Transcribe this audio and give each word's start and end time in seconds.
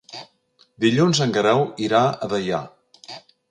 Dilluns 0.85 1.21
en 1.27 1.35
Guerau 1.37 1.63
irà 1.89 2.01
a 2.29 2.33
Deià. 2.35 2.65